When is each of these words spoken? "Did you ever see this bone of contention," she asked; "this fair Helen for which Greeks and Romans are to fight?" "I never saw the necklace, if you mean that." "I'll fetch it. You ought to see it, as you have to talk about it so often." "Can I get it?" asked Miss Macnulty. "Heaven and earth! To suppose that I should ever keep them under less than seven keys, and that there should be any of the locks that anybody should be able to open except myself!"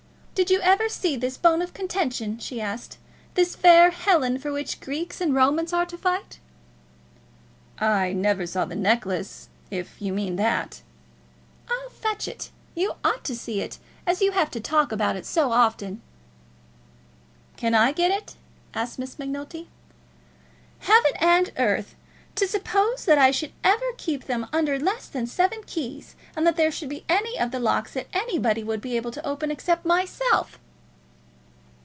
"Did 0.33 0.49
you 0.49 0.59
ever 0.61 0.89
see 0.89 1.15
this 1.15 1.37
bone 1.37 1.61
of 1.61 1.71
contention," 1.71 2.39
she 2.39 2.59
asked; 2.59 2.97
"this 3.35 3.55
fair 3.55 3.91
Helen 3.91 4.39
for 4.39 4.51
which 4.51 4.79
Greeks 4.79 5.21
and 5.21 5.35
Romans 5.35 5.71
are 5.71 5.85
to 5.85 5.95
fight?" 5.95 6.39
"I 7.77 8.13
never 8.13 8.47
saw 8.47 8.65
the 8.65 8.75
necklace, 8.75 9.49
if 9.69 10.01
you 10.01 10.11
mean 10.13 10.37
that." 10.37 10.81
"I'll 11.69 11.89
fetch 11.91 12.27
it. 12.27 12.49
You 12.73 12.93
ought 13.05 13.23
to 13.25 13.35
see 13.35 13.61
it, 13.61 13.77
as 14.07 14.19
you 14.21 14.31
have 14.31 14.49
to 14.51 14.59
talk 14.59 14.91
about 14.91 15.15
it 15.15 15.27
so 15.27 15.51
often." 15.51 16.01
"Can 17.55 17.75
I 17.75 17.91
get 17.91 18.09
it?" 18.09 18.33
asked 18.73 18.97
Miss 18.97 19.19
Macnulty. 19.19 19.69
"Heaven 20.79 21.11
and 21.19 21.51
earth! 21.59 21.93
To 22.35 22.47
suppose 22.47 23.03
that 23.05 23.17
I 23.17 23.29
should 23.29 23.51
ever 23.61 23.83
keep 23.97 24.23
them 24.23 24.47
under 24.53 24.79
less 24.79 25.07
than 25.09 25.27
seven 25.27 25.63
keys, 25.65 26.15
and 26.33 26.47
that 26.47 26.55
there 26.55 26.71
should 26.71 26.87
be 26.87 27.03
any 27.09 27.37
of 27.37 27.51
the 27.51 27.59
locks 27.59 27.93
that 27.93 28.07
anybody 28.13 28.63
should 28.65 28.79
be 28.81 28.95
able 28.95 29.11
to 29.11 29.27
open 29.27 29.51
except 29.51 29.85
myself!" 29.85 30.57